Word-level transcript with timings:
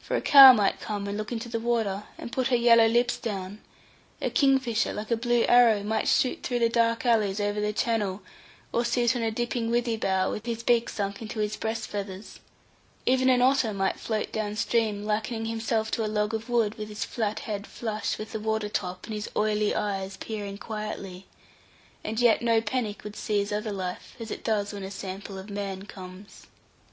For 0.00 0.16
a 0.16 0.20
cow 0.20 0.52
might 0.52 0.80
come 0.80 1.06
and 1.06 1.16
look 1.16 1.30
into 1.30 1.48
the 1.48 1.60
water, 1.60 2.02
and 2.18 2.32
put 2.32 2.48
her 2.48 2.56
yellow 2.56 2.88
lips 2.88 3.16
down; 3.16 3.60
a 4.20 4.28
kingfisher, 4.28 4.92
like 4.92 5.12
a 5.12 5.16
blue 5.16 5.44
arrow, 5.44 5.84
might 5.84 6.08
shoot 6.08 6.42
through 6.42 6.58
the 6.58 6.68
dark 6.68 7.06
alleys 7.06 7.38
over 7.38 7.60
the 7.60 7.72
channel, 7.72 8.20
or 8.72 8.84
sit 8.84 9.14
on 9.14 9.22
a 9.22 9.30
dipping 9.30 9.70
withy 9.70 9.96
bough 9.96 10.28
with 10.28 10.44
his 10.46 10.64
beak 10.64 10.88
sunk 10.88 11.22
into 11.22 11.38
his 11.38 11.54
breast 11.54 11.86
feathers; 11.86 12.40
even 13.06 13.28
an 13.28 13.40
otter 13.42 13.72
might 13.72 14.00
float 14.00 14.32
downstream 14.32 15.04
likening 15.04 15.46
himself 15.46 15.92
to 15.92 16.04
a 16.04 16.10
log 16.10 16.34
of 16.34 16.48
wood, 16.48 16.74
with 16.76 16.88
his 16.88 17.04
flat 17.04 17.38
head 17.38 17.64
flush 17.64 18.18
with 18.18 18.32
the 18.32 18.40
water 18.40 18.68
top, 18.68 19.04
and 19.04 19.14
his 19.14 19.30
oily 19.36 19.72
eyes 19.72 20.16
peering 20.16 20.58
quietly; 20.58 21.28
and 22.02 22.18
yet 22.18 22.42
no 22.42 22.60
panic 22.60 23.04
would 23.04 23.14
seize 23.14 23.52
other 23.52 23.70
life, 23.70 24.16
as 24.18 24.32
it 24.32 24.42
does 24.42 24.72
when 24.72 24.82
a 24.82 24.90
sample 24.90 25.38
of 25.38 25.48
man 25.48 25.84
comes. 25.86 26.48